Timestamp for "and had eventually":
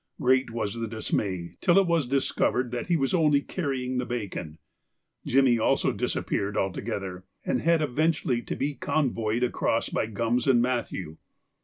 7.45-8.41